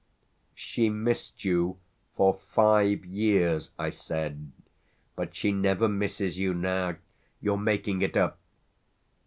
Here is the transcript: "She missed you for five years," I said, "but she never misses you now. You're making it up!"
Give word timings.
"She 0.55 0.89
missed 0.89 1.45
you 1.45 1.77
for 2.15 2.33
five 2.33 3.05
years," 3.05 3.69
I 3.77 3.91
said, 3.91 4.51
"but 5.15 5.35
she 5.35 5.51
never 5.51 5.87
misses 5.87 6.39
you 6.39 6.55
now. 6.55 6.95
You're 7.39 7.55
making 7.57 8.01
it 8.01 8.17
up!" 8.17 8.39